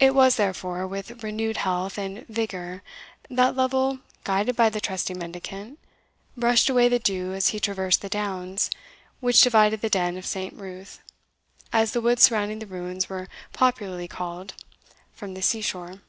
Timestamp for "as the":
11.70-12.00